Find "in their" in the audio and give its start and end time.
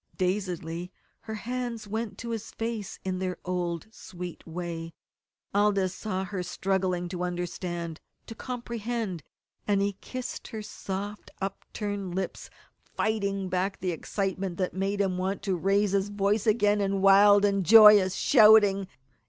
3.05-3.37